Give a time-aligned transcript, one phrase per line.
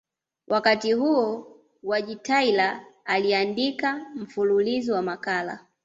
[0.47, 5.65] Wakati huo Wojtyla aliandika mfululizo wa makala